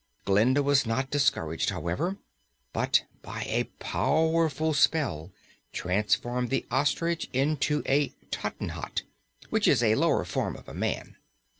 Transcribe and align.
Glinda 0.25 0.63
was 0.63 0.87
not 0.87 1.11
discouraged, 1.11 1.69
however, 1.69 2.17
but 2.73 3.03
by 3.21 3.43
a 3.43 3.65
powerful 3.77 4.73
spell 4.73 5.31
transformed 5.73 6.49
the 6.49 6.65
ostrich 6.71 7.29
into 7.33 7.83
a 7.85 8.07
tottenhot 8.31 9.03
which 9.51 9.67
is 9.67 9.83
a 9.83 9.93
lower 9.93 10.25
form 10.25 10.55
of 10.55 10.67
a 10.67 10.73
man. 10.73 11.17